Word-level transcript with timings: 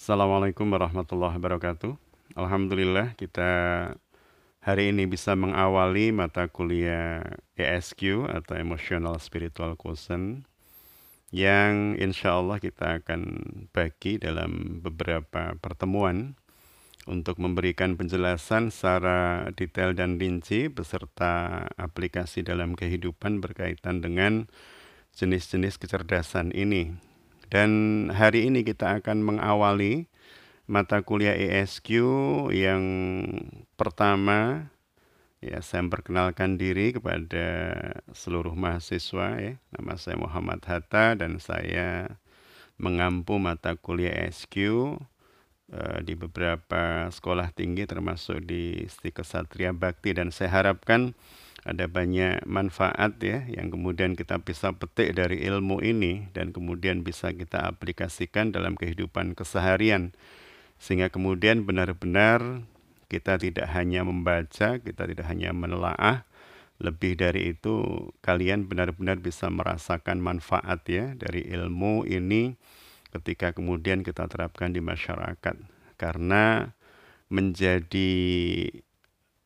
Assalamualaikum 0.00 0.64
warahmatullahi 0.72 1.36
wabarakatuh. 1.36 1.92
Alhamdulillah 2.32 3.12
kita 3.20 3.52
hari 4.64 4.96
ini 4.96 5.04
bisa 5.04 5.36
mengawali 5.36 6.08
mata 6.08 6.48
kuliah 6.48 7.20
ESQ 7.52 8.24
atau 8.32 8.56
Emotional 8.56 9.20
Spiritual 9.20 9.76
Quotient 9.76 10.48
yang 11.28 12.00
insya 12.00 12.40
Allah 12.40 12.64
kita 12.64 13.04
akan 13.04 13.44
bagi 13.76 14.16
dalam 14.16 14.80
beberapa 14.80 15.52
pertemuan 15.60 16.32
untuk 17.04 17.36
memberikan 17.36 18.00
penjelasan 18.00 18.72
secara 18.72 19.52
detail 19.52 19.92
dan 19.92 20.16
rinci 20.16 20.72
beserta 20.72 21.68
aplikasi 21.76 22.40
dalam 22.40 22.72
kehidupan 22.72 23.44
berkaitan 23.44 24.00
dengan 24.00 24.48
jenis-jenis 25.12 25.76
kecerdasan 25.76 26.56
ini. 26.56 27.09
Dan 27.50 27.70
hari 28.14 28.46
ini 28.46 28.62
kita 28.62 29.02
akan 29.02 29.26
mengawali 29.26 30.06
mata 30.70 31.02
kuliah 31.02 31.34
ESQ 31.34 31.90
yang 32.54 32.84
pertama 33.74 34.70
ya 35.42 35.58
saya 35.58 35.82
memperkenalkan 35.82 36.62
diri 36.62 36.94
kepada 36.94 37.74
seluruh 38.14 38.54
mahasiswa 38.54 39.34
ya. 39.42 39.54
Nama 39.74 39.92
saya 39.98 40.14
Muhammad 40.22 40.62
Hatta 40.62 41.18
dan 41.18 41.42
saya 41.42 42.14
mengampu 42.78 43.42
mata 43.42 43.74
kuliah 43.74 44.14
ESQ 44.30 44.54
uh, 45.74 45.98
di 46.06 46.14
beberapa 46.14 47.10
sekolah 47.10 47.50
tinggi 47.50 47.82
termasuk 47.90 48.46
di 48.46 48.86
Stika 48.86 49.26
Satria 49.26 49.74
Bakti 49.74 50.14
dan 50.14 50.30
saya 50.30 50.54
harapkan 50.54 51.18
ada 51.60 51.84
banyak 51.84 52.40
manfaat 52.48 53.20
ya 53.20 53.44
yang 53.52 53.68
kemudian 53.68 54.16
kita 54.16 54.40
bisa 54.40 54.72
petik 54.72 55.12
dari 55.12 55.44
ilmu 55.44 55.84
ini 55.84 56.32
dan 56.32 56.56
kemudian 56.56 57.04
bisa 57.04 57.36
kita 57.36 57.68
aplikasikan 57.68 58.48
dalam 58.48 58.80
kehidupan 58.80 59.36
keseharian. 59.36 60.16
Sehingga 60.80 61.12
kemudian 61.12 61.68
benar-benar 61.68 62.64
kita 63.12 63.36
tidak 63.36 63.68
hanya 63.76 64.06
membaca, 64.06 64.80
kita 64.80 65.02
tidak 65.04 65.26
hanya 65.28 65.52
menelaah, 65.52 66.24
lebih 66.80 67.20
dari 67.20 67.52
itu 67.52 68.08
kalian 68.24 68.64
benar-benar 68.64 69.20
bisa 69.20 69.52
merasakan 69.52 70.16
manfaat 70.24 70.80
ya 70.88 71.12
dari 71.12 71.44
ilmu 71.44 72.08
ini 72.08 72.56
ketika 73.12 73.52
kemudian 73.52 74.00
kita 74.00 74.24
terapkan 74.32 74.72
di 74.72 74.80
masyarakat. 74.80 75.60
Karena 76.00 76.72
menjadi 77.28 78.10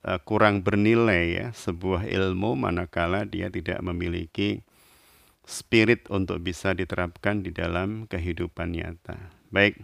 uh, 0.05 0.21
kurang 0.23 0.61
bernilai 0.61 1.25
ya 1.35 1.47
sebuah 1.57 2.07
ilmu 2.07 2.55
manakala 2.55 3.25
dia 3.25 3.49
tidak 3.49 3.81
memiliki 3.81 4.61
spirit 5.45 6.09
untuk 6.09 6.41
bisa 6.41 6.73
diterapkan 6.73 7.45
di 7.45 7.53
dalam 7.53 8.09
kehidupan 8.09 8.73
nyata. 8.73 9.33
Baik, 9.53 9.77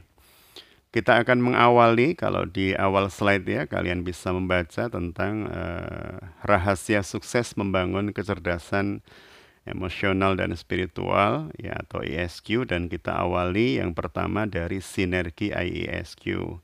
kita 0.91 1.21
akan 1.21 1.53
mengawali 1.53 2.17
kalau 2.17 2.49
di 2.49 2.73
awal 2.75 3.13
slide 3.13 3.47
ya 3.47 3.63
kalian 3.69 4.03
bisa 4.03 4.33
membaca 4.33 4.89
tentang 4.89 5.47
uh, 5.47 6.19
rahasia 6.43 7.05
sukses 7.05 7.55
membangun 7.55 8.11
kecerdasan 8.11 9.05
emosional 9.69 10.35
dan 10.35 10.57
spiritual 10.57 11.53
ya 11.61 11.77
atau 11.77 12.03
ESQ 12.03 12.67
dan 12.67 12.89
kita 12.89 13.13
awali 13.13 13.79
yang 13.79 13.93
pertama 13.95 14.49
dari 14.49 14.83
sinergi 14.83 15.53
IESQ. 15.53 16.59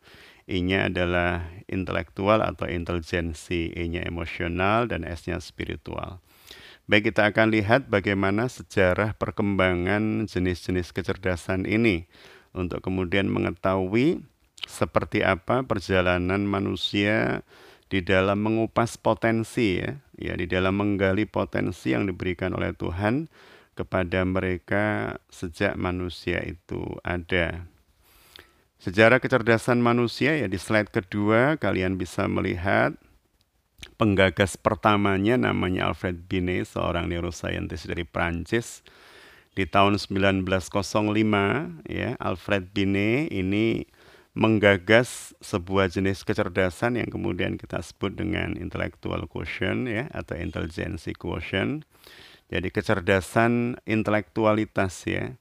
I-nya 0.46 0.86
adalah 0.86 1.50
intelektual 1.66 2.38
atau 2.38 2.70
intelijensi, 2.70 3.74
E-nya 3.74 4.06
emosional 4.06 4.86
dan 4.86 5.02
S-nya 5.02 5.42
spiritual. 5.42 6.22
Baik 6.86 7.10
kita 7.10 7.34
akan 7.34 7.50
lihat 7.50 7.90
bagaimana 7.90 8.46
sejarah 8.46 9.18
perkembangan 9.18 10.30
jenis-jenis 10.30 10.94
kecerdasan 10.94 11.66
ini 11.66 12.06
untuk 12.54 12.78
kemudian 12.78 13.26
mengetahui 13.26 14.22
seperti 14.70 15.26
apa 15.26 15.66
perjalanan 15.66 16.46
manusia 16.46 17.42
di 17.90 18.06
dalam 18.06 18.38
mengupas 18.38 18.98
potensi 18.98 19.82
ya, 19.82 19.98
ya 20.14 20.38
di 20.38 20.46
dalam 20.46 20.78
menggali 20.78 21.26
potensi 21.26 21.90
yang 21.90 22.06
diberikan 22.06 22.54
oleh 22.54 22.70
Tuhan 22.70 23.26
kepada 23.74 24.22
mereka 24.22 25.18
sejak 25.26 25.74
manusia 25.74 26.38
itu 26.46 26.82
ada. 27.02 27.66
Sejarah 28.86 29.18
kecerdasan 29.18 29.82
manusia 29.82 30.38
ya 30.38 30.46
di 30.46 30.62
slide 30.62 30.94
kedua 30.94 31.58
kalian 31.58 31.98
bisa 31.98 32.30
melihat 32.30 32.94
penggagas 33.98 34.54
pertamanya 34.54 35.34
namanya 35.34 35.90
Alfred 35.90 36.30
Binet, 36.30 36.70
seorang 36.70 37.10
neuroscientist 37.10 37.90
dari 37.90 38.06
Prancis 38.06 38.86
di 39.58 39.66
tahun 39.66 39.98
1905 39.98 40.78
ya 41.90 42.14
Alfred 42.22 42.70
Binet 42.70 43.34
ini 43.34 43.90
menggagas 44.38 45.34
sebuah 45.42 45.90
jenis 45.90 46.22
kecerdasan 46.22 47.02
yang 47.02 47.10
kemudian 47.10 47.58
kita 47.58 47.82
sebut 47.82 48.14
dengan 48.14 48.54
intellectual 48.54 49.26
quotient 49.26 49.90
ya 49.90 50.06
atau 50.14 50.38
intelligence 50.38 51.10
quotient. 51.18 51.82
Jadi 52.54 52.70
kecerdasan 52.70 53.82
intelektualitas 53.82 55.10
ya 55.10 55.34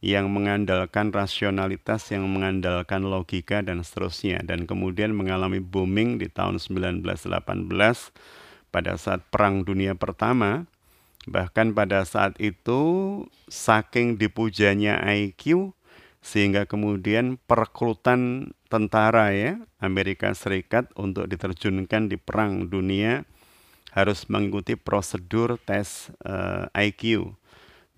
yang 0.00 0.32
mengandalkan 0.32 1.12
rasionalitas, 1.12 2.08
yang 2.08 2.24
mengandalkan 2.24 3.04
logika 3.04 3.60
dan 3.60 3.84
seterusnya. 3.84 4.40
Dan 4.40 4.64
kemudian 4.64 5.12
mengalami 5.12 5.60
booming 5.60 6.16
di 6.16 6.32
tahun 6.32 6.56
1918 6.56 7.04
pada 8.72 8.96
saat 8.96 9.20
Perang 9.28 9.62
Dunia 9.62 9.92
Pertama. 9.92 10.64
Bahkan 11.28 11.76
pada 11.76 12.08
saat 12.08 12.32
itu 12.40 12.80
saking 13.52 14.16
dipujanya 14.16 15.04
IQ 15.04 15.76
sehingga 16.24 16.64
kemudian 16.64 17.36
perekrutan 17.44 18.52
tentara 18.72 19.32
ya 19.32 19.60
Amerika 19.80 20.32
Serikat 20.32 20.88
untuk 20.96 21.28
diterjunkan 21.28 22.12
di 22.12 22.16
perang 22.20 22.68
dunia 22.68 23.28
harus 23.92 24.28
mengikuti 24.32 24.76
prosedur 24.80 25.60
tes 25.60 26.12
uh, 26.24 26.68
eh, 26.72 26.88
IQ 26.92 27.34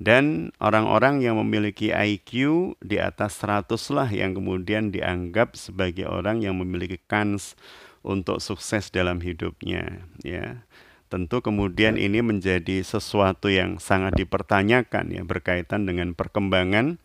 dan 0.02 0.50
orang-orang 0.58 1.22
yang 1.22 1.38
memiliki 1.38 1.94
IQ 1.94 2.74
di 2.82 2.98
atas 2.98 3.38
100 3.38 3.70
lah 3.94 4.10
yang 4.10 4.34
kemudian 4.34 4.90
dianggap 4.90 5.54
sebagai 5.54 6.10
orang 6.10 6.42
yang 6.42 6.58
memiliki 6.58 6.98
kans 7.06 7.54
untuk 8.02 8.42
sukses 8.42 8.90
dalam 8.90 9.22
hidupnya 9.22 10.02
ya. 10.26 10.66
Tentu 11.06 11.38
kemudian 11.44 12.00
ini 12.00 12.24
menjadi 12.24 12.82
sesuatu 12.82 13.46
yang 13.46 13.78
sangat 13.78 14.16
dipertanyakan 14.18 15.12
ya 15.12 15.22
berkaitan 15.22 15.86
dengan 15.86 16.16
perkembangan 16.18 16.98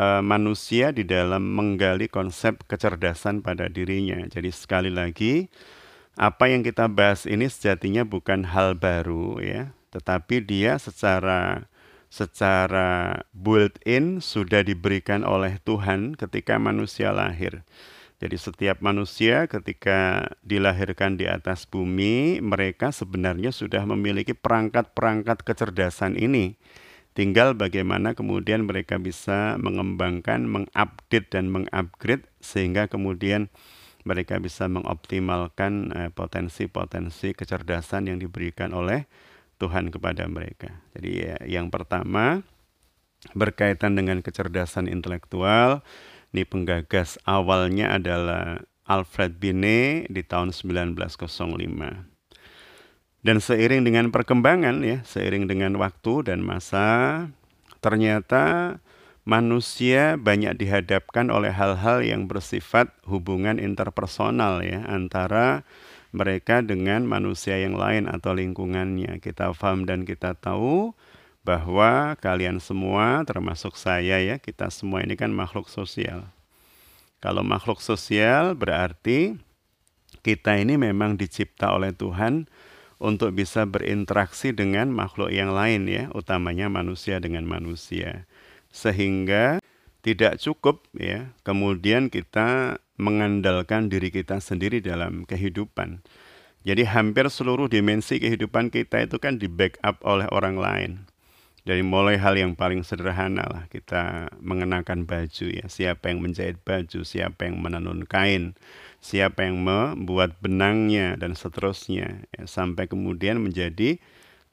uh, 0.00 0.22
manusia 0.24 0.94
di 0.94 1.04
dalam 1.04 1.42
menggali 1.52 2.08
konsep 2.08 2.64
kecerdasan 2.64 3.44
pada 3.44 3.68
dirinya. 3.68 4.24
Jadi 4.30 4.54
sekali 4.54 4.88
lagi 4.88 5.52
apa 6.16 6.48
yang 6.48 6.64
kita 6.64 6.88
bahas 6.88 7.28
ini 7.28 7.50
sejatinya 7.50 8.06
bukan 8.06 8.46
hal 8.48 8.72
baru 8.78 9.42
ya, 9.42 9.76
tetapi 9.92 10.40
dia 10.46 10.80
secara 10.80 11.68
secara 12.16 13.20
built-in 13.36 14.24
sudah 14.24 14.64
diberikan 14.64 15.20
oleh 15.20 15.60
Tuhan 15.60 16.16
ketika 16.16 16.56
manusia 16.56 17.12
lahir. 17.12 17.60
Jadi 18.16 18.40
setiap 18.40 18.80
manusia 18.80 19.44
ketika 19.44 20.32
dilahirkan 20.40 21.20
di 21.20 21.28
atas 21.28 21.68
bumi, 21.68 22.40
mereka 22.40 22.88
sebenarnya 22.88 23.52
sudah 23.52 23.84
memiliki 23.84 24.32
perangkat-perangkat 24.32 25.44
kecerdasan 25.44 26.16
ini. 26.16 26.56
Tinggal 27.12 27.52
bagaimana 27.52 28.16
kemudian 28.16 28.64
mereka 28.64 28.96
bisa 28.96 29.60
mengembangkan, 29.60 30.48
mengupdate 30.48 31.28
dan 31.28 31.52
mengupgrade 31.52 32.24
sehingga 32.40 32.88
kemudian 32.88 33.52
mereka 34.08 34.40
bisa 34.40 34.64
mengoptimalkan 34.72 35.92
eh, 35.92 36.10
potensi-potensi 36.16 37.36
kecerdasan 37.36 38.08
yang 38.08 38.16
diberikan 38.16 38.72
oleh 38.72 39.04
Tuhan 39.04 39.25
kepada 39.58 40.28
mereka. 40.28 40.80
Jadi 40.94 41.10
ya, 41.24 41.36
yang 41.44 41.72
pertama 41.72 42.44
berkaitan 43.32 43.96
dengan 43.96 44.20
kecerdasan 44.20 44.86
intelektual, 44.86 45.82
ini 46.30 46.44
penggagas 46.44 47.16
awalnya 47.24 47.96
adalah 47.96 48.60
Alfred 48.86 49.40
Binet 49.42 50.06
di 50.12 50.22
tahun 50.22 50.54
1905. 50.54 51.26
Dan 53.26 53.42
seiring 53.42 53.82
dengan 53.82 54.14
perkembangan 54.14 54.86
ya, 54.86 55.02
seiring 55.02 55.50
dengan 55.50 55.74
waktu 55.82 56.30
dan 56.30 56.46
masa, 56.46 57.26
ternyata 57.82 58.78
manusia 59.26 60.14
banyak 60.14 60.54
dihadapkan 60.54 61.34
oleh 61.34 61.50
hal-hal 61.50 62.06
yang 62.06 62.30
bersifat 62.30 62.94
hubungan 63.10 63.58
interpersonal 63.58 64.62
ya 64.62 64.86
antara 64.86 65.66
mereka 66.16 66.64
dengan 66.64 67.04
manusia 67.04 67.60
yang 67.60 67.76
lain 67.76 68.08
atau 68.08 68.32
lingkungannya. 68.32 69.20
Kita 69.20 69.52
paham 69.52 69.84
dan 69.84 70.08
kita 70.08 70.32
tahu 70.32 70.96
bahwa 71.44 72.16
kalian 72.18 72.58
semua 72.58 73.22
termasuk 73.28 73.76
saya 73.76 74.16
ya, 74.18 74.40
kita 74.40 74.72
semua 74.72 75.04
ini 75.04 75.14
kan 75.14 75.28
makhluk 75.30 75.68
sosial. 75.68 76.24
Kalau 77.20 77.44
makhluk 77.44 77.84
sosial 77.84 78.56
berarti 78.56 79.36
kita 80.24 80.56
ini 80.56 80.80
memang 80.80 81.20
dicipta 81.20 81.76
oleh 81.76 81.92
Tuhan 81.92 82.48
untuk 82.96 83.36
bisa 83.36 83.68
berinteraksi 83.68 84.56
dengan 84.56 84.88
makhluk 84.88 85.28
yang 85.28 85.52
lain 85.52 85.84
ya, 85.84 86.08
utamanya 86.16 86.72
manusia 86.72 87.20
dengan 87.20 87.44
manusia. 87.44 88.24
Sehingga 88.72 89.60
tidak 90.06 90.38
cukup 90.38 90.86
ya 90.94 91.34
kemudian 91.42 92.06
kita 92.06 92.78
mengandalkan 92.96 93.92
diri 93.92 94.12
kita 94.12 94.40
sendiri 94.40 94.80
dalam 94.80 95.28
kehidupan. 95.28 96.04
Jadi 96.66 96.82
hampir 96.82 97.30
seluruh 97.30 97.70
dimensi 97.70 98.18
kehidupan 98.18 98.74
kita 98.74 99.06
itu 99.06 99.22
kan 99.22 99.38
di 99.38 99.46
backup 99.46 100.02
oleh 100.02 100.26
orang 100.34 100.58
lain. 100.58 100.92
Dari 101.66 101.82
mulai 101.82 102.18
hal 102.18 102.38
yang 102.38 102.54
paling 102.54 102.86
sederhana 102.86 103.42
lah 103.46 103.64
kita 103.70 104.30
mengenakan 104.38 105.02
baju 105.02 105.46
ya, 105.50 105.66
siapa 105.66 106.10
yang 106.10 106.22
menjahit 106.22 106.62
baju, 106.62 107.02
siapa 107.02 107.46
yang 107.46 107.58
menenun 107.58 108.06
kain, 108.06 108.54
siapa 109.02 109.46
yang 109.46 109.62
membuat 109.62 110.38
benangnya 110.38 111.18
dan 111.18 111.34
seterusnya 111.34 112.26
ya, 112.34 112.42
sampai 112.46 112.86
kemudian 112.86 113.42
menjadi 113.42 113.98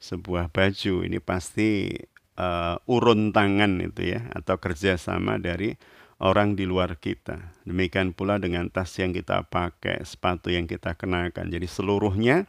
sebuah 0.02 0.50
baju. 0.50 1.06
Ini 1.06 1.18
pasti 1.22 1.94
uh, 2.38 2.82
urun 2.90 3.30
tangan 3.30 3.78
itu 3.82 4.14
ya 4.14 4.26
atau 4.34 4.58
kerjasama 4.58 5.38
dari 5.38 5.78
orang 6.24 6.56
di 6.56 6.64
luar 6.64 6.96
kita. 6.96 7.52
Demikian 7.68 8.16
pula 8.16 8.40
dengan 8.40 8.72
tas 8.72 8.96
yang 8.96 9.12
kita 9.12 9.44
pakai, 9.52 10.00
sepatu 10.08 10.48
yang 10.48 10.64
kita 10.64 10.96
kenakan. 10.96 11.52
Jadi 11.52 11.68
seluruhnya 11.68 12.48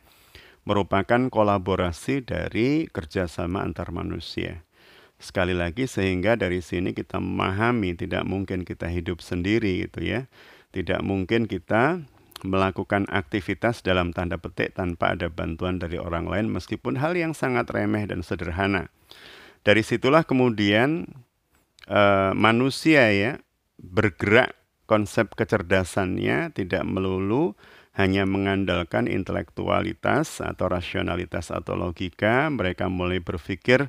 merupakan 0.64 1.28
kolaborasi 1.28 2.24
dari 2.24 2.88
kerjasama 2.88 3.62
antar 3.62 3.92
manusia. 3.92 4.64
Sekali 5.20 5.52
lagi 5.52 5.92
sehingga 5.92 6.40
dari 6.40 6.64
sini 6.64 6.96
kita 6.96 7.20
memahami 7.20 8.00
tidak 8.00 8.24
mungkin 8.24 8.64
kita 8.64 8.88
hidup 8.88 9.20
sendiri 9.20 9.84
gitu 9.86 10.08
ya. 10.08 10.32
Tidak 10.72 11.04
mungkin 11.04 11.48
kita 11.48 12.04
melakukan 12.44 13.08
aktivitas 13.08 13.80
dalam 13.84 14.12
tanda 14.12 14.36
petik 14.36 14.76
tanpa 14.76 15.16
ada 15.16 15.32
bantuan 15.32 15.80
dari 15.80 15.96
orang 15.96 16.28
lain 16.28 16.52
meskipun 16.52 17.00
hal 17.00 17.16
yang 17.16 17.32
sangat 17.32 17.68
remeh 17.72 18.08
dan 18.08 18.24
sederhana. 18.24 18.92
Dari 19.64 19.82
situlah 19.82 20.28
kemudian 20.28 21.08
uh, 21.88 22.36
manusia 22.36 23.08
ya 23.16 23.40
bergerak 23.80 24.56
konsep 24.86 25.34
kecerdasannya 25.34 26.54
tidak 26.54 26.84
melulu 26.86 27.58
hanya 27.96 28.28
mengandalkan 28.28 29.08
intelektualitas 29.08 30.44
atau 30.44 30.68
rasionalitas 30.68 31.50
atau 31.50 31.80
logika, 31.80 32.52
mereka 32.52 32.92
mulai 32.92 33.24
berpikir 33.24 33.88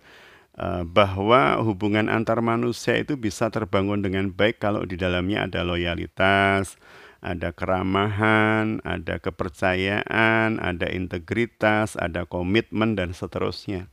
uh, 0.56 0.86
bahwa 0.86 1.58
hubungan 1.66 2.06
antar 2.06 2.38
manusia 2.38 2.94
itu 2.96 3.18
bisa 3.18 3.50
terbangun 3.50 4.06
dengan 4.06 4.30
baik 4.30 4.62
kalau 4.62 4.86
di 4.86 4.94
dalamnya 4.94 5.50
ada 5.50 5.66
loyalitas, 5.66 6.78
ada 7.18 7.50
keramahan, 7.50 8.78
ada 8.86 9.18
kepercayaan, 9.18 10.62
ada 10.62 10.86
integritas, 10.86 11.98
ada 11.98 12.22
komitmen 12.30 12.94
dan 12.94 13.10
seterusnya. 13.10 13.90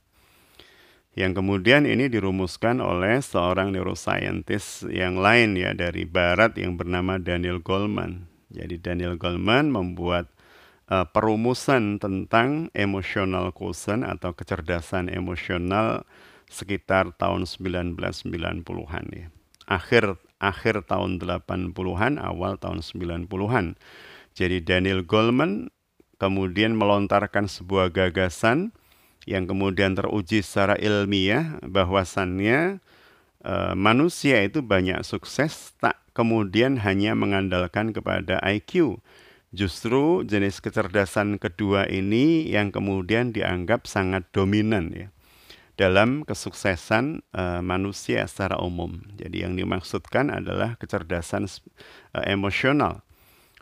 Yang 1.13 1.45
kemudian 1.45 1.86
ini 1.86 2.10
dirumuskan 2.10 2.81
oleh 2.81 3.21
seorang 3.21 3.69
neuroscientist 3.69 4.89
yang 4.89 5.21
lain 5.21 5.54
ya 5.54 5.77
dari 5.77 6.10
barat 6.10 6.57
yang 6.57 6.74
bernama 6.74 7.21
Daniel 7.21 7.62
Goleman. 7.62 8.25
Jadi 8.50 8.81
Daniel 8.81 9.21
Goleman 9.21 9.69
membuat 9.69 10.33
uh, 10.89 11.06
perumusan 11.06 12.01
tentang 12.01 12.74
emotional 12.74 13.54
quotient 13.54 14.01
atau 14.01 14.33
kecerdasan 14.33 15.13
emosional 15.13 16.01
sekitar 16.50 17.13
tahun 17.18 17.45
1990-an 17.45 19.06
ya. 19.13 19.27
Akhir 19.69 20.18
akhir 20.44 20.89
tahun 20.92 21.24
80-an, 21.24 22.19
awal 22.19 22.60
tahun 22.60 22.83
90-an. 22.83 23.80
Jadi 24.33 24.57
Daniel 24.65 25.06
Goleman 25.06 25.69
kemudian 26.18 26.74
melontarkan 26.74 27.48
sebuah 27.48 27.94
gagasan 27.94 28.75
yang 29.24 29.48
kemudian 29.48 29.96
teruji 29.96 30.44
secara 30.44 30.75
ilmiah 30.80 31.60
bahwasannya 31.64 32.84
uh, 33.44 33.74
manusia 33.75 34.44
itu 34.44 34.60
banyak 34.60 35.04
sukses 35.08 35.75
tak 35.80 36.00
kemudian 36.12 36.80
hanya 36.84 37.16
mengandalkan 37.16 37.92
kepada 37.92 38.40
IQ. 38.44 39.00
Justru 39.54 40.25
jenis 40.25 40.58
kecerdasan 40.66 41.38
kedua 41.38 41.86
ini 41.86 42.50
yang 42.50 42.74
kemudian 42.74 43.30
dianggap 43.30 43.86
sangat 43.86 44.25
dominan 44.34 44.90
ya 44.90 45.08
dalam 45.74 46.22
kesuksesan 46.25 47.25
uh, 47.34 47.62
manusia 47.66 48.25
secara 48.30 48.62
umum. 48.62 49.02
Jadi 49.18 49.46
yang 49.46 49.58
dimaksudkan 49.58 50.30
adalah 50.30 50.78
kecerdasan 50.78 51.50
uh, 52.14 52.25
emosional. 52.25 53.02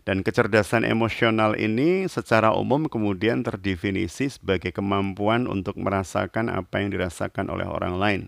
Dan 0.01 0.25
kecerdasan 0.25 0.81
emosional 0.81 1.53
ini 1.53 2.09
secara 2.09 2.57
umum 2.57 2.89
kemudian 2.89 3.45
terdefinisi 3.45 4.33
sebagai 4.33 4.74
kemampuan 4.74 5.45
untuk 5.45 5.77
merasakan 5.77 6.50
apa 6.50 6.81
yang 6.81 6.89
dirasakan 6.89 7.53
oleh 7.53 7.69
orang 7.69 7.95
lain. 8.01 8.21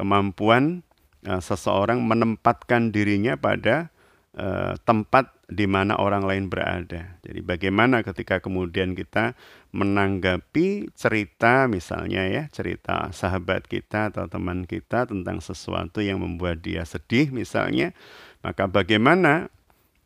Kemampuan 0.00 0.80
uh, 1.28 1.44
seseorang 1.44 2.00
menempatkan 2.00 2.88
dirinya 2.88 3.36
pada 3.36 3.92
uh, 4.40 4.80
tempat 4.88 5.28
di 5.44 5.68
mana 5.68 6.00
orang 6.00 6.24
lain 6.24 6.48
berada. 6.48 7.20
Jadi 7.20 7.44
bagaimana 7.44 8.00
ketika 8.00 8.40
kemudian 8.40 8.96
kita 8.96 9.36
menanggapi 9.76 10.88
cerita 10.96 11.68
misalnya 11.68 12.24
ya, 12.32 12.42
cerita 12.48 13.12
sahabat 13.12 13.68
kita 13.68 14.08
atau 14.08 14.24
teman 14.24 14.64
kita 14.64 15.04
tentang 15.04 15.44
sesuatu 15.44 16.00
yang 16.00 16.24
membuat 16.24 16.64
dia 16.64 16.88
sedih 16.88 17.28
misalnya, 17.28 17.92
maka 18.40 18.64
bagaimana 18.64 19.52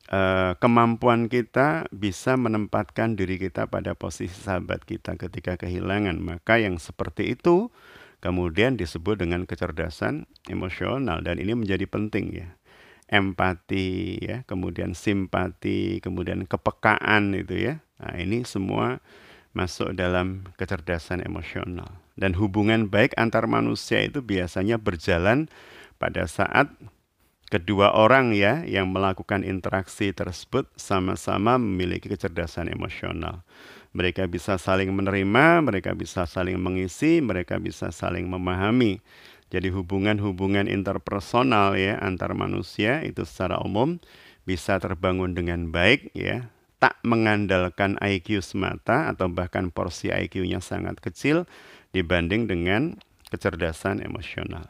uh, 0.09 0.57
kemampuan 0.59 1.29
kita 1.29 1.87
bisa 1.93 2.35
menempatkan 2.35 3.15
diri 3.15 3.37
kita 3.37 3.69
pada 3.69 3.93
posisi 3.95 4.33
sahabat 4.33 4.85
kita 4.85 5.21
ketika 5.21 5.61
kehilangan. 5.61 6.19
Maka 6.19 6.61
yang 6.61 6.81
seperti 6.81 7.37
itu 7.37 7.69
kemudian 8.25 8.75
disebut 8.81 9.21
dengan 9.21 9.45
kecerdasan 9.45 10.27
emosional. 10.49 11.21
Dan 11.23 11.39
ini 11.39 11.55
menjadi 11.55 11.85
penting 11.87 12.27
ya. 12.35 12.49
Empati 13.09 14.21
ya. 14.21 14.45
Kemudian 14.45 14.93
simpati 14.93 16.01
kemudian 16.01 16.45
kepekaan 16.49 17.37
itu 17.37 17.57
ya. 17.57 17.75
Nah 18.01 18.15
ini 18.17 18.45
semua 18.45 19.01
masuk 19.57 19.97
dalam 19.97 20.49
kecerdasan 20.61 21.25
emosional. 21.25 21.99
Dan 22.19 22.35
hubungan 22.35 22.91
baik 22.91 23.15
antar 23.15 23.47
manusia 23.47 24.03
itu 24.03 24.21
biasanya 24.21 24.77
berjalan 24.77 25.47
pada 25.99 26.27
saat 26.27 26.71
kedua 27.49 27.97
orang 27.97 28.37
ya 28.37 28.63
yang 28.69 28.93
melakukan 28.93 29.45
interaksi 29.45 30.13
tersebut 30.13 30.69
sama-sama 30.77 31.57
memiliki 31.57 32.13
kecerdasan 32.13 32.69
emosional 32.69 33.45
mereka 33.97 34.29
bisa 34.29 34.61
saling 34.61 34.93
menerima, 34.93 35.65
mereka 35.65 35.97
bisa 35.97 36.29
saling 36.29 36.61
mengisi, 36.61 37.25
mereka 37.25 37.57
bisa 37.57 37.89
saling 37.89 38.29
memahami. 38.29 39.01
Jadi 39.49 39.73
hubungan-hubungan 39.73 40.69
interpersonal 40.69 41.73
ya 41.81 41.97
antar 42.05 42.37
manusia 42.37 43.01
itu 43.01 43.25
secara 43.25 43.57
umum 43.65 43.97
bisa 44.45 44.77
terbangun 44.77 45.33
dengan 45.33 45.73
baik 45.73 46.13
ya, 46.13 46.53
tak 46.79 47.01
mengandalkan 47.01 47.97
IQ 47.99 48.45
semata 48.45 49.09
atau 49.09 49.33
bahkan 49.33 49.73
porsi 49.73 50.13
IQ-nya 50.13 50.61
sangat 50.61 51.01
kecil 51.01 51.49
dibanding 51.97 52.45
dengan 52.45 53.01
kecerdasan 53.33 54.05
emosional. 54.05 54.69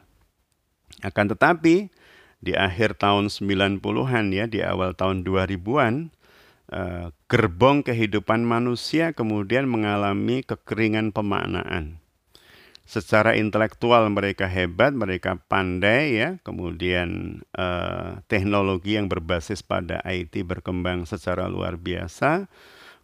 Akan 1.03 1.27
tetapi 1.27 1.91
di 2.39 2.55
akhir 2.55 2.99
tahun 2.99 3.27
90-an 3.27 4.25
ya, 4.31 4.45
di 4.47 4.63
awal 4.63 4.95
tahun 4.95 5.27
2000-an 5.27 6.11
eh, 6.71 7.07
gerbong 7.27 7.83
kehidupan 7.83 8.47
manusia 8.47 9.11
kemudian 9.11 9.67
mengalami 9.67 10.43
kekeringan 10.43 11.11
pemaknaan 11.11 11.99
secara 12.89 13.37
intelektual 13.37 14.09
mereka 14.09 14.49
hebat, 14.49 14.97
mereka 14.97 15.37
pandai 15.45 16.17
ya. 16.17 16.29
Kemudian 16.41 17.41
eh, 17.53 18.09
teknologi 18.25 18.97
yang 18.97 19.05
berbasis 19.05 19.61
pada 19.61 20.01
IT 20.09 20.41
berkembang 20.41 21.05
secara 21.05 21.45
luar 21.45 21.77
biasa. 21.77 22.49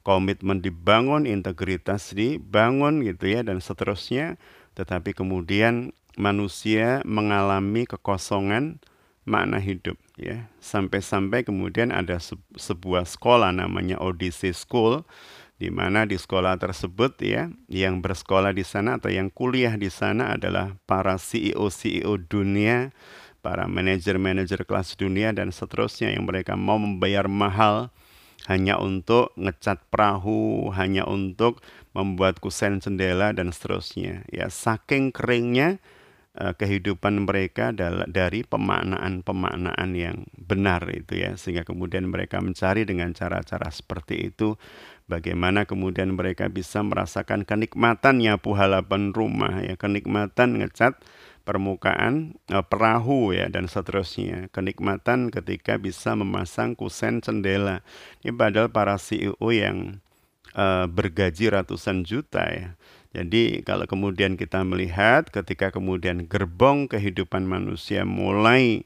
Komitmen 0.01 0.65
dibangun, 0.65 1.29
integritas 1.29 2.17
dibangun 2.17 3.05
gitu 3.05 3.29
ya 3.29 3.45
dan 3.45 3.61
seterusnya. 3.61 4.41
Tetapi 4.73 5.13
kemudian 5.13 5.93
manusia 6.17 7.05
mengalami 7.05 7.85
kekosongan 7.85 8.81
makna 9.25 9.57
hidup 9.57 9.97
ya. 10.15 10.47
Sampai-sampai 10.61 11.43
kemudian 11.43 11.89
ada 11.89 12.21
sebuah 12.55 13.09
sekolah 13.09 13.51
namanya 13.51 13.97
Odyssey 13.99 14.53
School 14.53 15.03
di 15.55 15.71
mana 15.71 16.03
di 16.03 16.19
sekolah 16.19 16.59
tersebut 16.59 17.15
ya 17.23 17.47
yang 17.71 18.03
bersekolah 18.03 18.51
di 18.51 18.63
sana 18.63 18.99
atau 18.99 19.07
yang 19.09 19.31
kuliah 19.33 19.73
di 19.79 19.87
sana 19.87 20.35
adalah 20.35 20.75
para 20.85 21.15
CEO-CEO 21.15 22.27
dunia, 22.27 22.91
para 23.39 23.65
manajer-manajer 23.65 24.67
kelas 24.67 24.99
dunia 24.99 25.31
dan 25.31 25.49
seterusnya 25.55 26.11
yang 26.13 26.27
mereka 26.27 26.59
mau 26.59 26.77
membayar 26.77 27.25
mahal 27.25 27.89
hanya 28.45 28.77
untuk 28.77 29.33
ngecat 29.39 29.81
perahu, 29.89 30.69
hanya 30.75 31.07
untuk 31.09 31.65
membuat 31.97 32.37
kusen 32.37 32.77
jendela 32.77 33.33
dan 33.33 33.49
seterusnya. 33.49 34.21
Ya, 34.29 34.53
saking 34.53 35.09
keringnya 35.09 35.81
kehidupan 36.35 37.23
mereka 37.23 37.71
dari 38.11 38.43
pemaknaan-pemaknaan 38.43 39.89
yang 39.95 40.27
benar 40.35 40.83
itu 40.91 41.15
ya 41.23 41.39
sehingga 41.39 41.63
kemudian 41.63 42.11
mereka 42.11 42.43
mencari 42.43 42.83
dengan 42.83 43.15
cara-cara 43.15 43.71
seperti 43.71 44.35
itu 44.35 44.59
bagaimana 45.07 45.63
kemudian 45.63 46.11
mereka 46.11 46.51
bisa 46.51 46.83
merasakan 46.83 47.47
kenikmatan 47.47 48.19
nyapu 48.19 48.51
halaman 48.51 49.15
rumah 49.15 49.63
ya 49.63 49.79
kenikmatan 49.79 50.59
ngecat 50.59 50.99
permukaan 51.45 52.35
uh, 52.49 52.65
perahu 52.65 53.31
ya 53.31 53.47
dan 53.47 53.69
seterusnya. 53.69 54.49
Kenikmatan 54.49 55.29
ketika 55.29 55.77
bisa 55.77 56.17
memasang 56.17 56.73
kusen 56.73 57.21
cendela. 57.21 57.85
Ini 58.25 58.33
padahal 58.33 58.73
para 58.73 58.97
CEO 58.97 59.37
yang 59.53 60.01
uh, 60.57 60.89
bergaji 60.89 61.53
ratusan 61.53 62.03
juta 62.03 62.43
ya. 62.49 62.69
Jadi 63.15 63.63
kalau 63.63 63.87
kemudian 63.87 64.35
kita 64.35 64.67
melihat 64.67 65.31
ketika 65.31 65.71
kemudian 65.71 66.27
gerbong 66.27 66.91
kehidupan 66.91 67.47
manusia 67.47 68.03
mulai 68.03 68.83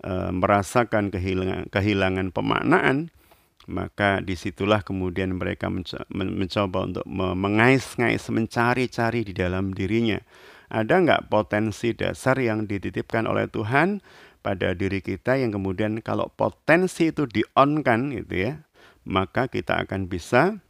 uh, 0.00 0.32
merasakan 0.32 1.12
kehilangan, 1.12 1.68
kehilangan 1.68 2.32
pemaknaan, 2.32 3.12
maka 3.68 4.24
di 4.24 4.40
situlah 4.40 4.80
kemudian 4.80 5.36
mereka 5.36 5.68
mencoba 6.08 6.88
untuk 6.88 7.04
mengais-ngais, 7.12 8.24
mencari-cari 8.32 9.28
di 9.28 9.36
dalam 9.36 9.76
dirinya. 9.76 10.16
Ada 10.72 11.04
nggak 11.04 11.22
potensi 11.28 11.92
dasar 11.92 12.40
yang 12.40 12.64
dititipkan 12.64 13.28
oleh 13.28 13.52
Tuhan 13.52 14.00
pada 14.40 14.72
diri 14.72 15.04
kita 15.04 15.36
yang 15.36 15.52
kemudian 15.52 16.00
kalau 16.00 16.32
potensi 16.32 17.12
itu 17.12 17.28
di-on-kan 17.28 18.16
gitu 18.16 18.48
ya, 18.48 18.64
maka 19.04 19.52
kita 19.52 19.84
akan 19.84 20.08
bisa 20.08 20.64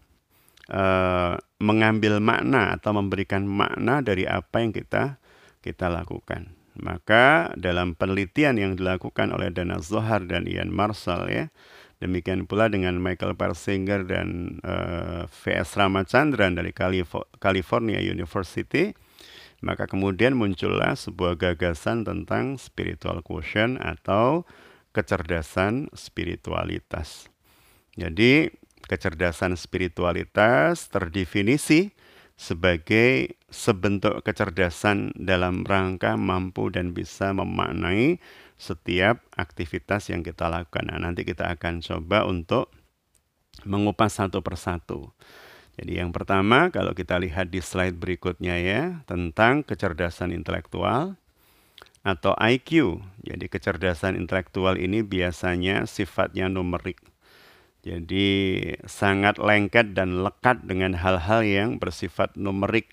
uh, 0.71 1.35
mengambil 1.59 2.23
makna 2.23 2.77
atau 2.79 2.97
memberikan 2.97 3.45
makna 3.45 4.01
dari 4.01 4.25
apa 4.25 4.63
yang 4.63 4.73
kita 4.73 5.21
kita 5.61 5.91
lakukan. 5.91 6.55
Maka 6.79 7.51
dalam 7.59 7.99
penelitian 7.99 8.55
yang 8.55 8.73
dilakukan 8.79 9.35
oleh 9.35 9.51
Dana 9.51 9.83
Zohar 9.83 10.23
dan 10.31 10.47
Ian 10.47 10.71
Marshall 10.71 11.27
ya, 11.27 11.51
Demikian 11.99 12.47
pula 12.47 12.71
dengan 12.71 13.03
Michael 13.03 13.35
Persinger 13.35 14.07
dan 14.07 14.59
uh, 14.63 14.71
eh, 14.71 15.23
V.S. 15.27 15.75
Ramachandran 15.75 16.55
dari 16.55 16.71
California 17.43 17.99
University. 17.99 18.95
Maka 19.59 19.91
kemudian 19.91 20.39
muncullah 20.39 20.95
sebuah 20.95 21.35
gagasan 21.35 22.07
tentang 22.07 22.55
spiritual 22.63 23.27
quotient 23.27 23.83
atau 23.83 24.47
kecerdasan 24.95 25.91
spiritualitas. 25.99 27.27
Jadi 27.99 28.55
kecerdasan 28.89 29.55
spiritualitas 29.55 30.89
terdefinisi 30.89 31.93
sebagai 32.39 33.37
sebentuk 33.53 34.23
kecerdasan 34.23 35.13
dalam 35.19 35.67
rangka 35.67 36.15
mampu 36.15 36.71
dan 36.71 36.95
bisa 36.95 37.35
memaknai 37.35 38.23
setiap 38.59 39.23
aktivitas 39.35 40.11
yang 40.11 40.23
kita 40.23 40.51
lakukan. 40.51 40.91
Nah, 40.91 40.99
nanti 41.03 41.23
kita 41.23 41.51
akan 41.51 41.85
coba 41.85 42.25
untuk 42.25 42.71
mengupas 43.67 44.19
satu 44.19 44.41
persatu. 44.41 45.11
Jadi 45.79 46.03
yang 46.03 46.11
pertama 46.11 46.75
kalau 46.75 46.91
kita 46.91 47.23
lihat 47.23 47.55
di 47.55 47.63
slide 47.63 47.95
berikutnya 47.99 48.59
ya 48.59 48.83
tentang 49.07 49.63
kecerdasan 49.63 50.35
intelektual 50.35 51.15
atau 52.03 52.35
IQ. 52.35 52.99
Jadi 53.23 53.47
kecerdasan 53.47 54.19
intelektual 54.19 54.75
ini 54.75 55.07
biasanya 55.07 55.87
sifatnya 55.87 56.51
numerik. 56.51 56.99
Jadi 57.89 58.27
sangat 58.85 59.41
lengket 59.41 59.97
dan 59.97 60.21
lekat 60.21 60.61
dengan 60.69 60.93
hal-hal 60.93 61.41
yang 61.41 61.71
bersifat 61.81 62.37
numerik 62.37 62.93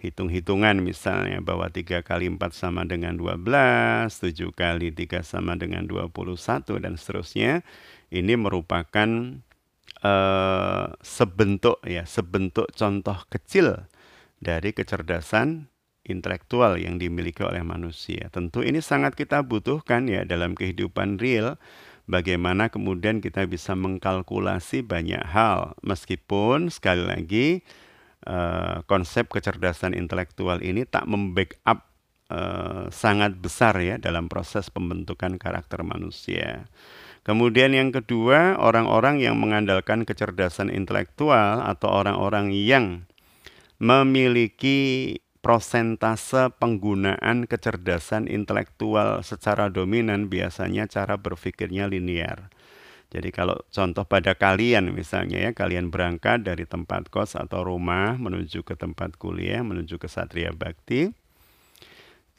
hitung-hitungan 0.00 0.80
misalnya 0.80 1.44
bahwa 1.44 1.68
3 1.68 2.00
kali 2.00 2.32
4 2.32 2.40
sama 2.52 2.88
dengan 2.88 3.20
12, 3.20 4.08
7 4.08 4.48
kali 4.56 4.96
3 4.96 5.20
sama 5.20 5.60
dengan 5.60 5.84
21 5.84 6.80
dan 6.80 6.96
seterusnya. 6.96 7.60
Ini 8.08 8.36
merupakan 8.40 9.08
uh, 10.00 10.86
sebentuk 11.04 11.84
ya, 11.84 12.08
sebentuk 12.08 12.72
contoh 12.72 13.18
kecil 13.28 13.88
dari 14.40 14.72
kecerdasan 14.72 15.68
intelektual 16.04 16.76
yang 16.76 17.00
dimiliki 17.00 17.40
oleh 17.40 17.64
manusia. 17.64 18.28
Tentu 18.28 18.60
ini 18.60 18.84
sangat 18.84 19.16
kita 19.16 19.40
butuhkan 19.40 20.04
ya 20.08 20.28
dalam 20.28 20.52
kehidupan 20.52 21.16
real 21.16 21.56
bagaimana 22.04 22.68
kemudian 22.68 23.24
kita 23.24 23.48
bisa 23.48 23.72
mengkalkulasi 23.72 24.84
banyak 24.84 25.22
hal 25.24 25.76
meskipun 25.80 26.68
sekali 26.68 27.04
lagi 27.04 27.48
uh, 28.28 28.84
konsep 28.84 29.28
kecerdasan 29.32 29.96
intelektual 29.96 30.60
ini 30.60 30.84
tak 30.84 31.08
membackup 31.08 31.88
uh, 32.28 32.88
sangat 32.92 33.36
besar 33.40 33.76
ya 33.80 33.96
dalam 34.00 34.28
proses 34.28 34.68
pembentukan 34.68 35.36
karakter 35.40 35.80
manusia. 35.84 36.68
Kemudian 37.24 37.72
yang 37.72 37.88
kedua, 37.88 38.60
orang-orang 38.60 39.16
yang 39.16 39.40
mengandalkan 39.40 40.04
kecerdasan 40.04 40.68
intelektual 40.68 41.64
atau 41.64 41.88
orang-orang 41.88 42.52
yang 42.52 43.08
memiliki 43.80 45.16
prosentase 45.44 46.48
penggunaan 46.56 47.44
kecerdasan 47.44 48.32
intelektual 48.32 49.20
secara 49.20 49.68
dominan 49.68 50.32
biasanya 50.32 50.88
cara 50.88 51.20
berpikirnya 51.20 51.84
linear. 51.84 52.48
Jadi 53.12 53.28
kalau 53.30 53.60
contoh 53.68 54.08
pada 54.08 54.32
kalian 54.34 54.90
misalnya 54.90 55.38
ya, 55.44 55.50
kalian 55.52 55.92
berangkat 55.92 56.42
dari 56.48 56.64
tempat 56.64 57.12
kos 57.12 57.36
atau 57.36 57.62
rumah 57.62 58.16
menuju 58.16 58.64
ke 58.64 58.74
tempat 58.74 59.20
kuliah, 59.20 59.60
menuju 59.60 60.00
ke 60.00 60.08
Satria 60.08 60.50
Bakti. 60.50 61.12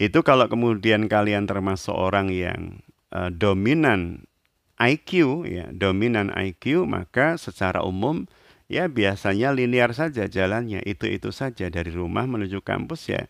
Itu 0.01 0.25
kalau 0.25 0.49
kemudian 0.51 1.07
kalian 1.07 1.47
termasuk 1.47 1.95
orang 1.95 2.27
yang 2.33 2.83
uh, 3.15 3.31
dominan 3.31 4.27
IQ 4.75 5.45
ya, 5.47 5.71
dominan 5.71 6.33
IQ 6.35 6.83
maka 6.83 7.39
secara 7.39 7.79
umum 7.85 8.27
ya 8.71 8.89
biasanya 8.89 9.53
linear 9.53 9.93
saja 9.93 10.29
jalannya, 10.29 10.81
itu-itu 10.85 11.29
saja 11.29 11.69
dari 11.69 11.91
rumah 11.93 12.25
menuju 12.25 12.61
kampus 12.65 13.11
ya. 13.11 13.27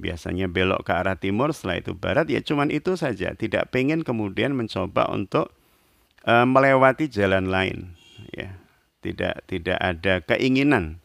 Biasanya 0.00 0.50
belok 0.50 0.88
ke 0.88 0.92
arah 0.96 1.14
timur, 1.20 1.54
setelah 1.54 1.78
itu 1.78 1.92
barat 1.94 2.26
ya 2.26 2.42
cuman 2.42 2.74
itu 2.74 2.98
saja. 2.98 3.36
Tidak 3.38 3.70
pengen 3.70 4.02
kemudian 4.02 4.56
mencoba 4.56 5.06
untuk 5.12 5.54
uh, 6.26 6.46
melewati 6.46 7.10
jalan 7.10 7.50
lain 7.50 7.94
ya 8.34 8.58
tidak 9.02 9.42
tidak 9.50 9.78
ada 9.78 10.22
keinginan 10.22 11.02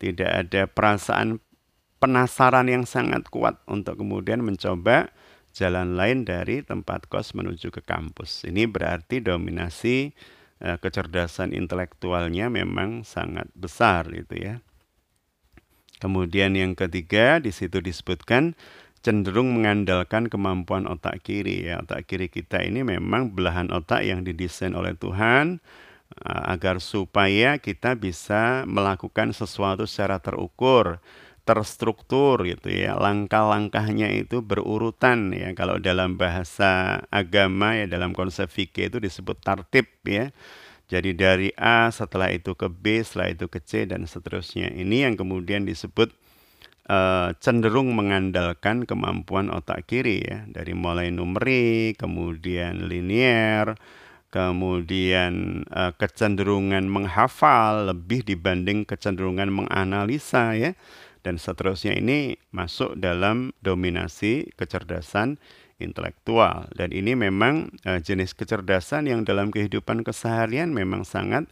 tidak 0.00 0.30
ada 0.44 0.62
perasaan 0.68 1.40
penasaran 2.00 2.68
yang 2.68 2.84
sangat 2.84 3.28
kuat 3.28 3.60
untuk 3.68 4.00
kemudian 4.00 4.44
mencoba 4.44 5.12
jalan 5.54 5.94
lain 5.94 6.26
dari 6.26 6.64
tempat 6.64 7.06
kos 7.08 7.32
menuju 7.36 7.70
ke 7.70 7.80
kampus 7.84 8.44
ini 8.48 8.66
berarti 8.66 9.22
dominasi 9.22 10.12
uh, 10.64 10.80
kecerdasan 10.80 11.52
intelektualnya 11.52 12.48
memang 12.48 13.04
sangat 13.04 13.46
besar 13.52 14.08
itu 14.16 14.34
ya. 14.40 14.54
Kemudian 16.00 16.56
yang 16.56 16.72
ketiga 16.74 17.38
di 17.38 17.52
situ 17.52 17.78
disebutkan 17.78 18.56
cenderung 19.04 19.52
mengandalkan 19.52 20.32
kemampuan 20.32 20.88
otak 20.88 21.20
kiri 21.20 21.68
ya. 21.68 21.84
Otak 21.84 22.08
kiri 22.08 22.32
kita 22.32 22.64
ini 22.64 22.80
memang 22.80 23.36
belahan 23.36 23.68
otak 23.68 24.02
yang 24.02 24.24
didesain 24.24 24.72
oleh 24.72 24.96
Tuhan 24.96 25.60
uh, 26.24 26.42
agar 26.50 26.80
supaya 26.80 27.60
kita 27.60 27.94
bisa 28.00 28.64
melakukan 28.64 29.36
sesuatu 29.36 29.84
secara 29.84 30.18
terukur 30.18 31.04
terstruktur 31.44 32.40
gitu 32.48 32.72
ya. 32.72 32.96
Langkah-langkahnya 32.96 34.10
itu 34.16 34.40
berurutan 34.40 35.30
ya. 35.36 35.52
Kalau 35.52 35.76
dalam 35.76 36.16
bahasa 36.16 37.04
agama 37.12 37.76
ya 37.76 37.86
dalam 37.86 38.16
konsep 38.16 38.48
fikih 38.48 38.88
itu 38.88 38.98
disebut 38.98 39.36
tartib 39.44 39.86
ya. 40.08 40.32
Jadi 40.88 41.16
dari 41.16 41.48
A 41.56 41.88
setelah 41.88 42.28
itu 42.32 42.52
ke 42.56 42.68
B 42.68 43.00
setelah 43.00 43.32
itu 43.32 43.46
ke 43.48 43.60
C 43.60 43.84
dan 43.88 44.04
seterusnya. 44.08 44.72
Ini 44.72 45.08
yang 45.08 45.14
kemudian 45.16 45.64
disebut 45.64 46.12
uh, 46.88 47.32
cenderung 47.40 47.92
mengandalkan 47.92 48.88
kemampuan 48.88 49.52
otak 49.52 49.84
kiri 49.88 50.24
ya. 50.24 50.48
Dari 50.48 50.72
mulai 50.72 51.12
numerik 51.12 52.00
kemudian 52.00 52.88
linier 52.88 53.76
kemudian 54.34 55.62
uh, 55.70 55.94
kecenderungan 55.94 56.90
menghafal 56.90 57.94
lebih 57.94 58.26
dibanding 58.26 58.82
kecenderungan 58.82 59.46
menganalisa 59.46 60.58
ya 60.58 60.74
dan 61.24 61.40
seterusnya 61.40 61.96
ini 61.96 62.36
masuk 62.52 63.00
dalam 63.00 63.56
dominasi 63.64 64.52
kecerdasan 64.54 65.40
intelektual 65.82 66.70
dan 66.76 66.94
ini 66.94 67.18
memang 67.18 67.74
uh, 67.82 67.98
jenis 67.98 68.36
kecerdasan 68.36 69.10
yang 69.10 69.26
dalam 69.26 69.50
kehidupan 69.50 70.06
keseharian 70.06 70.70
memang 70.70 71.02
sangat 71.02 71.50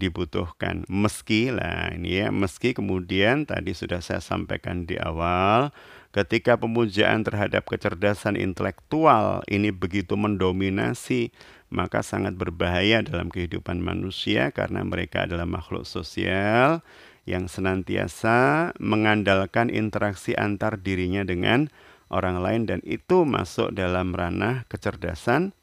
dibutuhkan. 0.00 0.82
Meski 0.88 1.52
lah 1.52 1.92
ini 1.94 2.24
ya, 2.24 2.34
meski 2.34 2.74
kemudian 2.74 3.44
tadi 3.44 3.76
sudah 3.76 4.00
saya 4.00 4.18
sampaikan 4.18 4.88
di 4.88 4.96
awal, 4.96 5.70
ketika 6.10 6.58
pemujaan 6.58 7.22
terhadap 7.22 7.68
kecerdasan 7.68 8.34
intelektual 8.40 9.44
ini 9.46 9.70
begitu 9.70 10.16
mendominasi, 10.16 11.30
maka 11.72 12.02
sangat 12.04 12.36
berbahaya 12.36 13.00
dalam 13.04 13.32
kehidupan 13.32 13.80
manusia 13.80 14.52
karena 14.52 14.84
mereka 14.84 15.24
adalah 15.24 15.48
makhluk 15.48 15.88
sosial 15.88 16.84
yang 17.22 17.46
senantiasa 17.46 18.70
mengandalkan 18.82 19.70
interaksi 19.70 20.34
antar 20.34 20.80
dirinya 20.82 21.22
dengan 21.22 21.70
orang 22.10 22.42
lain 22.42 22.62
dan 22.68 22.80
itu 22.82 23.22
masuk 23.24 23.72
dalam 23.72 24.12
ranah 24.12 24.66
kecerdasan 24.66 25.54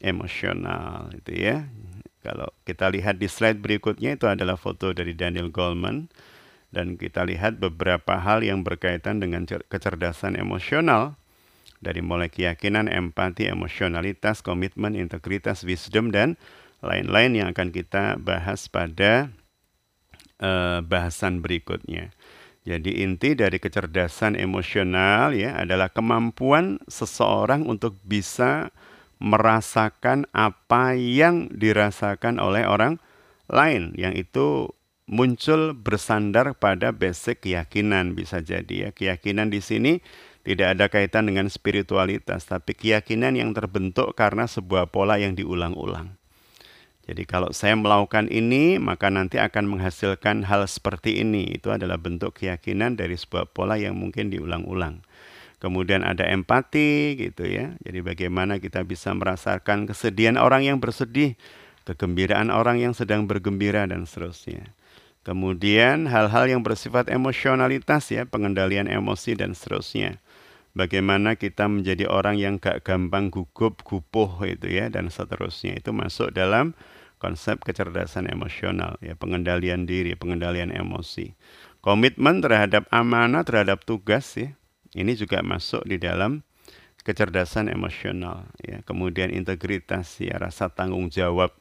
emosional 0.00 1.12
itu 1.14 1.32
ya. 1.36 1.56
Kalau 2.24 2.50
kita 2.66 2.90
lihat 2.90 3.22
di 3.22 3.30
slide 3.30 3.62
berikutnya 3.62 4.18
itu 4.18 4.26
adalah 4.26 4.58
foto 4.58 4.90
dari 4.90 5.14
Daniel 5.14 5.54
Goleman 5.54 6.10
dan 6.74 6.98
kita 7.00 7.24
lihat 7.24 7.62
beberapa 7.62 8.20
hal 8.20 8.44
yang 8.44 8.66
berkaitan 8.66 9.22
dengan 9.22 9.46
kecerdasan 9.46 10.36
emosional 10.36 11.16
Dari 11.78 12.02
mulai 12.02 12.26
keyakinan, 12.26 12.90
empati, 12.90 13.46
emosionalitas, 13.46 14.42
komitmen, 14.42 14.98
integritas, 14.98 15.62
wisdom 15.62 16.10
dan 16.10 16.34
lain-lain 16.82 17.38
yang 17.38 17.54
akan 17.54 17.70
kita 17.70 18.18
bahas 18.18 18.66
pada 18.66 19.30
uh, 20.42 20.80
bahasan 20.82 21.44
berikutnya. 21.44 22.10
Jadi 22.68 23.00
inti 23.00 23.32
dari 23.32 23.56
kecerdasan 23.56 24.36
emosional 24.36 25.32
ya 25.32 25.56
adalah 25.56 25.88
kemampuan 25.88 26.76
seseorang 26.84 27.64
untuk 27.64 27.96
bisa 28.04 28.68
merasakan 29.18 30.28
apa 30.36 30.92
yang 30.94 31.48
dirasakan 31.48 32.36
oleh 32.36 32.68
orang 32.68 33.00
lain 33.48 33.96
yang 33.96 34.12
itu 34.12 34.68
muncul 35.08 35.72
bersandar 35.72 36.52
pada 36.52 36.92
basic 36.92 37.48
keyakinan 37.48 38.12
bisa 38.12 38.44
jadi 38.44 38.88
ya. 38.88 38.90
Keyakinan 38.92 39.48
di 39.48 39.64
sini 39.64 40.04
tidak 40.44 40.76
ada 40.76 40.86
kaitan 40.92 41.24
dengan 41.32 41.48
spiritualitas 41.48 42.44
tapi 42.44 42.76
keyakinan 42.76 43.32
yang 43.32 43.56
terbentuk 43.56 44.12
karena 44.12 44.44
sebuah 44.44 44.92
pola 44.92 45.16
yang 45.16 45.32
diulang-ulang. 45.32 46.17
Jadi 47.08 47.24
kalau 47.24 47.48
saya 47.56 47.72
melakukan 47.72 48.28
ini, 48.28 48.76
maka 48.76 49.08
nanti 49.08 49.40
akan 49.40 49.64
menghasilkan 49.64 50.44
hal 50.44 50.68
seperti 50.68 51.24
ini. 51.24 51.48
Itu 51.56 51.72
adalah 51.72 51.96
bentuk 51.96 52.36
keyakinan 52.36 53.00
dari 53.00 53.16
sebuah 53.16 53.48
pola 53.56 53.80
yang 53.80 53.96
mungkin 53.96 54.28
diulang-ulang. 54.28 55.00
Kemudian 55.56 56.04
ada 56.04 56.28
empati 56.28 57.16
gitu 57.16 57.48
ya. 57.48 57.72
Jadi 57.80 58.04
bagaimana 58.04 58.60
kita 58.60 58.84
bisa 58.84 59.16
merasakan 59.16 59.88
kesedihan 59.88 60.36
orang 60.36 60.68
yang 60.68 60.78
bersedih, 60.84 61.40
kegembiraan 61.88 62.52
orang 62.52 62.76
yang 62.76 62.92
sedang 62.92 63.24
bergembira 63.24 63.88
dan 63.88 64.04
seterusnya. 64.04 64.76
Kemudian 65.24 66.12
hal-hal 66.12 66.44
yang 66.44 66.60
bersifat 66.60 67.08
emosionalitas 67.08 68.12
ya, 68.12 68.28
pengendalian 68.28 68.84
emosi 68.84 69.32
dan 69.32 69.56
seterusnya. 69.56 70.20
Bagaimana 70.76 71.40
kita 71.40 71.66
menjadi 71.66 72.04
orang 72.06 72.36
yang 72.36 72.60
gak 72.60 72.84
gampang 72.84 73.32
gugup, 73.32 73.80
gupuh 73.82 74.44
itu 74.44 74.68
ya 74.68 74.92
dan 74.92 75.08
seterusnya. 75.08 75.80
Itu 75.80 75.96
masuk 75.96 76.36
dalam 76.36 76.76
konsep 77.18 77.60
kecerdasan 77.60 78.30
emosional 78.30 78.96
ya 79.02 79.18
pengendalian 79.18 79.84
diri 79.84 80.14
pengendalian 80.14 80.70
emosi. 80.70 81.34
Komitmen 81.82 82.42
terhadap 82.42 82.86
amanah 82.94 83.42
terhadap 83.42 83.82
tugas 83.82 84.38
ya 84.38 84.54
ini 84.96 85.12
juga 85.18 85.44
masuk 85.44 85.84
di 85.84 86.00
dalam 86.00 86.46
kecerdasan 87.04 87.68
emosional 87.68 88.48
ya. 88.62 88.80
Kemudian 88.86 89.34
integritas 89.34 90.16
ya 90.22 90.38
rasa 90.40 90.72
tanggung 90.72 91.12
jawab. 91.12 91.52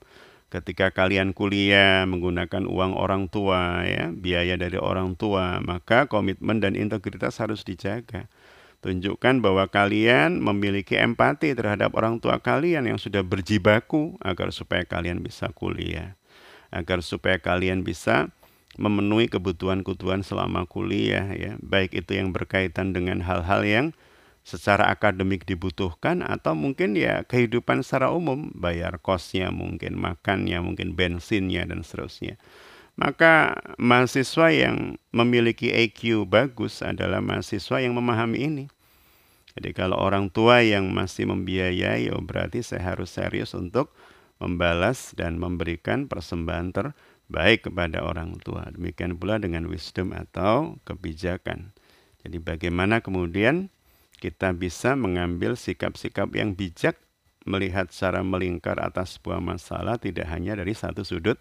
Ketika 0.48 0.96
kalian 0.96 1.36
kuliah 1.36 2.08
menggunakan 2.08 2.72
uang 2.72 2.96
orang 2.96 3.28
tua 3.28 3.84
ya 3.84 4.16
biaya 4.16 4.56
dari 4.56 4.80
orang 4.80 5.20
tua 5.20 5.60
maka 5.60 6.08
komitmen 6.08 6.64
dan 6.64 6.80
integritas 6.80 7.44
harus 7.44 7.68
dijaga 7.68 8.32
Tunjukkan 8.78 9.42
bahwa 9.42 9.66
kalian 9.66 10.38
memiliki 10.38 11.02
empati 11.02 11.58
terhadap 11.58 11.98
orang 11.98 12.22
tua 12.22 12.38
kalian 12.38 12.86
yang 12.86 13.02
sudah 13.02 13.26
berjibaku 13.26 14.22
agar 14.22 14.54
supaya 14.54 14.86
kalian 14.86 15.26
bisa 15.26 15.50
kuliah. 15.50 16.14
Agar 16.70 17.02
supaya 17.02 17.42
kalian 17.42 17.82
bisa 17.82 18.30
memenuhi 18.78 19.26
kebutuhan-kebutuhan 19.34 20.22
selama 20.22 20.70
kuliah 20.70 21.26
ya, 21.34 21.58
baik 21.58 21.98
itu 21.98 22.22
yang 22.22 22.30
berkaitan 22.30 22.94
dengan 22.94 23.26
hal-hal 23.26 23.66
yang 23.66 23.86
secara 24.48 24.88
akademik 24.94 25.44
dibutuhkan 25.44 26.24
atau 26.24 26.56
mungkin 26.56 26.96
ya 26.96 27.26
kehidupan 27.26 27.84
secara 27.84 28.14
umum, 28.14 28.54
bayar 28.56 29.02
kosnya 29.02 29.52
mungkin, 29.52 29.98
makannya 30.00 30.62
mungkin, 30.64 30.94
bensinnya 30.94 31.68
dan 31.68 31.82
seterusnya. 31.84 32.38
Maka 32.98 33.54
mahasiswa 33.78 34.50
yang 34.50 34.98
memiliki 35.14 35.70
IQ 35.70 36.26
bagus 36.26 36.82
adalah 36.82 37.22
mahasiswa 37.22 37.78
yang 37.78 37.94
memahami 37.94 38.38
ini. 38.42 38.66
Jadi 39.54 39.74
kalau 39.74 40.02
orang 40.02 40.34
tua 40.34 40.66
yang 40.66 40.90
masih 40.94 41.30
membiayai, 41.30 42.10
oh 42.14 42.22
berarti 42.22 42.66
saya 42.66 42.94
harus 42.94 43.14
serius 43.14 43.54
untuk 43.54 43.94
membalas 44.42 45.14
dan 45.14 45.38
memberikan 45.38 46.10
persembahan 46.10 46.74
terbaik 46.74 47.70
kepada 47.70 48.02
orang 48.02 48.38
tua. 48.42 48.66
Demikian 48.70 49.18
pula 49.18 49.38
dengan 49.38 49.70
wisdom 49.70 50.14
atau 50.14 50.78
kebijakan. 50.86 51.74
Jadi 52.26 52.38
bagaimana 52.42 53.02
kemudian 53.02 53.70
kita 54.18 54.58
bisa 54.58 54.98
mengambil 54.98 55.54
sikap-sikap 55.54 56.34
yang 56.34 56.58
bijak 56.58 56.98
melihat 57.46 57.94
secara 57.94 58.26
melingkar 58.26 58.82
atas 58.82 59.18
sebuah 59.18 59.40
masalah 59.40 60.02
tidak 60.02 60.28
hanya 60.28 60.58
dari 60.58 60.74
satu 60.74 61.06
sudut 61.06 61.38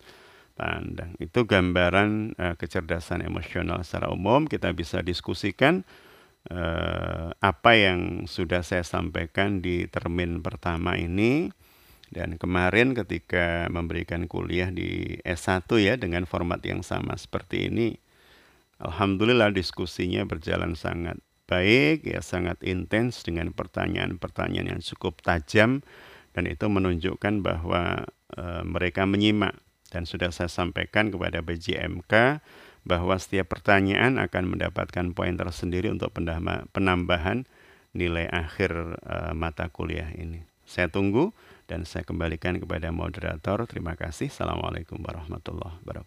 pandang. 0.56 1.14
Itu 1.20 1.44
gambaran 1.44 2.34
uh, 2.40 2.54
kecerdasan 2.56 3.22
emosional 3.22 3.84
secara 3.84 4.10
umum. 4.10 4.48
Kita 4.48 4.72
bisa 4.72 5.04
diskusikan 5.04 5.84
uh, 6.48 7.30
apa 7.38 7.72
yang 7.76 8.24
sudah 8.24 8.64
saya 8.64 8.82
sampaikan 8.82 9.60
di 9.60 9.84
termin 9.86 10.40
pertama 10.40 10.96
ini. 10.96 11.52
Dan 12.06 12.38
kemarin 12.40 12.94
ketika 12.94 13.66
memberikan 13.68 14.30
kuliah 14.30 14.70
di 14.70 15.18
S1 15.26 15.66
ya 15.82 15.98
dengan 15.98 16.22
format 16.24 16.62
yang 16.62 16.86
sama 16.86 17.18
seperti 17.18 17.66
ini, 17.66 17.98
alhamdulillah 18.78 19.50
diskusinya 19.50 20.22
berjalan 20.22 20.78
sangat 20.78 21.18
baik 21.46 22.06
ya 22.06 22.20
sangat 22.20 22.58
intens 22.66 23.22
dengan 23.22 23.54
pertanyaan-pertanyaan 23.54 24.76
yang 24.76 24.82
cukup 24.82 25.22
tajam 25.22 25.80
dan 26.34 26.44
itu 26.50 26.66
menunjukkan 26.66 27.40
bahwa 27.40 28.04
e, 28.34 28.42
mereka 28.66 29.06
menyimak 29.06 29.54
dan 29.90 30.04
sudah 30.04 30.34
saya 30.34 30.50
sampaikan 30.50 31.10
kepada 31.14 31.42
BJMK 31.42 32.42
bahwa 32.86 33.18
setiap 33.18 33.50
pertanyaan 33.50 34.22
akan 34.22 34.54
mendapatkan 34.54 35.10
poin 35.10 35.34
tersendiri 35.34 35.90
untuk 35.90 36.14
penambahan 36.70 37.44
nilai 37.96 38.30
akhir 38.30 38.70
uh, 39.02 39.32
mata 39.34 39.66
kuliah 39.72 40.12
ini. 40.14 40.46
Saya 40.66 40.86
tunggu 40.90 41.34
dan 41.66 41.82
saya 41.82 42.06
kembalikan 42.06 42.58
kepada 42.62 42.94
moderator. 42.94 43.66
Terima 43.66 43.98
kasih. 43.98 44.30
Assalamualaikum 44.30 45.02
warahmatullahi 45.02 45.82
wabarakatuh. 45.82 46.04